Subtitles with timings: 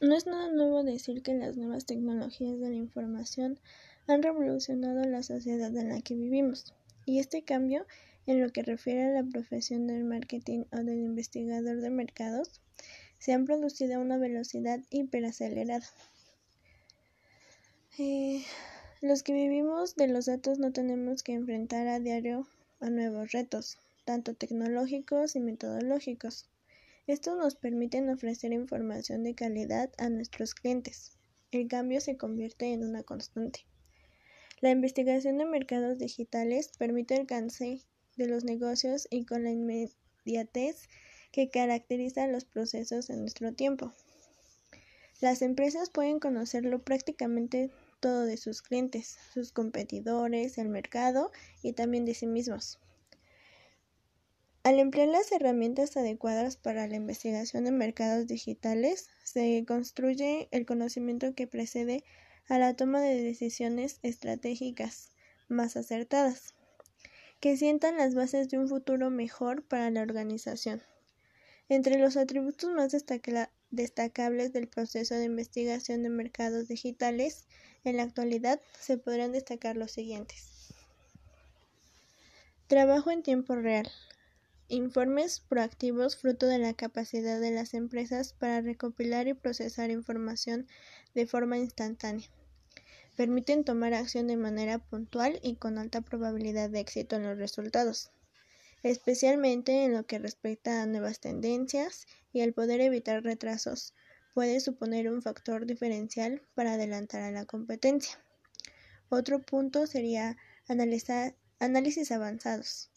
[0.00, 3.58] No es nada nuevo decir que las nuevas tecnologías de la información
[4.06, 6.72] han revolucionado la sociedad en la que vivimos,
[7.04, 7.86] y este cambio,
[8.26, 12.62] en lo que refiere a la profesión del marketing o del investigador de mercados,
[13.18, 15.86] se han producido a una velocidad hiperacelerada.
[17.98, 18.42] Eh,
[19.02, 22.46] los que vivimos de los datos no tenemos que enfrentar a diario
[22.80, 23.76] a nuevos retos,
[24.06, 26.46] tanto tecnológicos y metodológicos.
[27.06, 31.16] Estos nos permiten ofrecer información de calidad a nuestros clientes.
[31.50, 33.66] El cambio se convierte en una constante.
[34.60, 37.80] La investigación de mercados digitales permite el alcance
[38.16, 40.88] de los negocios y con la inmediatez
[41.32, 43.92] que caracteriza los procesos en nuestro tiempo.
[45.20, 51.30] Las empresas pueden conocerlo prácticamente todo de sus clientes, sus competidores, el mercado
[51.62, 52.78] y también de sí mismos.
[54.62, 61.34] Al emplear las herramientas adecuadas para la investigación de mercados digitales, se construye el conocimiento
[61.34, 62.04] que precede
[62.46, 65.12] a la toma de decisiones estratégicas
[65.48, 66.54] más acertadas,
[67.40, 70.82] que sientan las bases de un futuro mejor para la organización.
[71.70, 72.94] Entre los atributos más
[73.70, 77.46] destacables del proceso de investigación de mercados digitales
[77.84, 80.74] en la actualidad se podrán destacar los siguientes.
[82.66, 83.90] Trabajo en tiempo real.
[84.72, 90.68] Informes proactivos fruto de la capacidad de las empresas para recopilar y procesar información
[91.12, 92.28] de forma instantánea.
[93.16, 98.12] Permiten tomar acción de manera puntual y con alta probabilidad de éxito en los resultados,
[98.84, 103.92] especialmente en lo que respecta a nuevas tendencias y el poder evitar retrasos
[104.34, 108.24] puede suponer un factor diferencial para adelantar a la competencia.
[109.08, 110.36] Otro punto sería
[110.68, 112.90] análisis avanzados.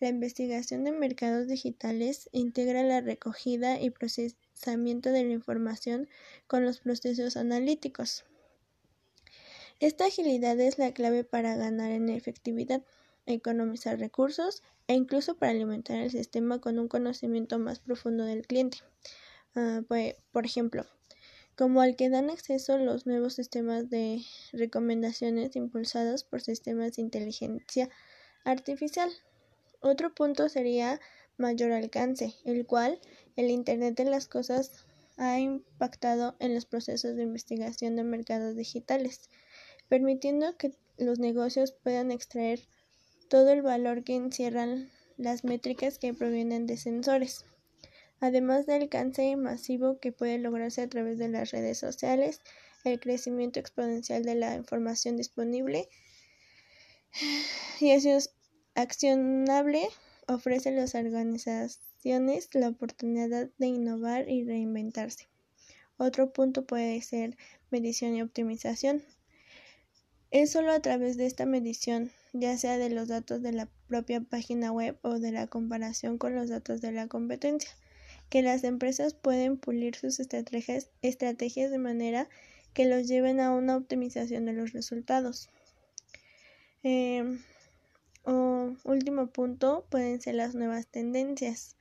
[0.00, 6.08] La investigación de mercados digitales integra la recogida y procesamiento de la información
[6.46, 8.24] con los procesos analíticos.
[9.78, 12.82] Esta agilidad es la clave para ganar en efectividad,
[13.26, 18.78] economizar recursos e incluso para alimentar el sistema con un conocimiento más profundo del cliente.
[19.54, 20.86] Uh, pues, por ejemplo,
[21.56, 24.22] como al que dan acceso los nuevos sistemas de
[24.52, 27.90] recomendaciones impulsados por sistemas de inteligencia
[28.44, 29.10] artificial.
[29.80, 31.00] Otro punto sería
[31.38, 33.00] mayor alcance, el cual
[33.36, 34.84] el Internet de las Cosas
[35.16, 39.30] ha impactado en los procesos de investigación de mercados digitales,
[39.88, 42.60] permitiendo que los negocios puedan extraer
[43.28, 47.44] todo el valor que encierran las métricas que provienen de sensores,
[48.20, 52.40] además del alcance masivo que puede lograrse a través de las redes sociales,
[52.84, 55.88] el crecimiento exponencial de la información disponible
[57.80, 58.30] y eso es
[58.80, 59.88] accionable
[60.26, 65.28] ofrece a las organizaciones la oportunidad de innovar y reinventarse.
[65.96, 67.36] Otro punto puede ser
[67.70, 69.02] medición y optimización.
[70.30, 74.20] Es solo a través de esta medición, ya sea de los datos de la propia
[74.20, 77.70] página web o de la comparación con los datos de la competencia,
[78.28, 82.28] que las empresas pueden pulir sus estrategias, de manera
[82.72, 85.50] que los lleven a una optimización de los resultados.
[86.84, 87.38] Eh,
[88.24, 91.76] o último punto pueden ser las nuevas tendencias.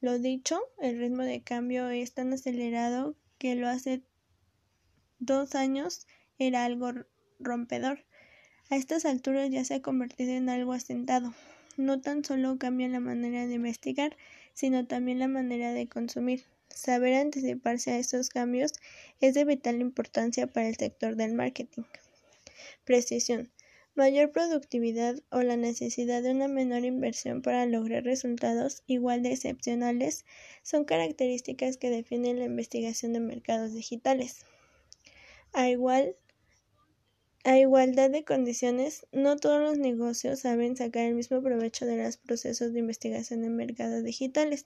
[0.00, 4.02] Lo dicho, el ritmo de cambio es tan acelerado que lo hace
[5.18, 6.06] dos años
[6.38, 6.92] era algo
[7.38, 8.04] rompedor.
[8.70, 11.34] A estas alturas ya se ha convertido en algo asentado.
[11.76, 14.16] No tan solo cambia la manera de investigar,
[14.54, 16.44] sino también la manera de consumir.
[16.68, 18.72] Saber anticiparse a estos cambios
[19.20, 21.82] es de vital importancia para el sector del marketing.
[22.84, 23.50] Precisión
[24.00, 30.24] mayor productividad o la necesidad de una menor inversión para lograr resultados igual de excepcionales
[30.62, 34.46] son características que definen la investigación de mercados digitales.
[35.52, 36.16] A, igual,
[37.44, 42.16] a igualdad de condiciones, no todos los negocios saben sacar el mismo provecho de los
[42.16, 44.64] procesos de investigación de mercados digitales.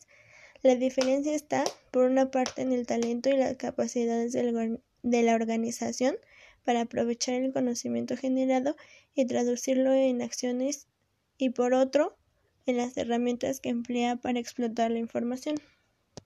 [0.62, 6.16] La diferencia está, por una parte, en el talento y las capacidades de la organización
[6.64, 8.76] para aprovechar el conocimiento generado
[9.14, 10.88] y traducirlo en acciones
[11.38, 12.16] y por otro
[12.66, 15.56] en las herramientas que emplea para explotar la información.